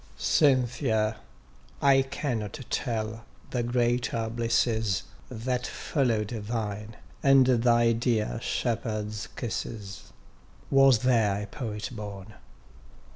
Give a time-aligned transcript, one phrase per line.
[0.17, 1.17] Cynthia!
[1.79, 10.11] I cannot tell the greater blisses, That follow'd thine, and thy dear shepherd's kisses:
[10.71, 12.33] Was there a Poet born?